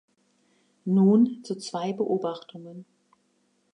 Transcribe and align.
Nun 0.85 1.43
zu 1.43 1.55
zwei 1.59 1.93
Beobachtungen. 1.93 2.85